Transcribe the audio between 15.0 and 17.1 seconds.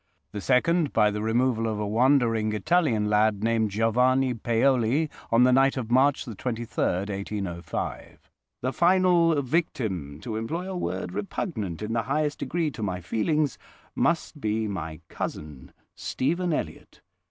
cousin, Stephen Elliott.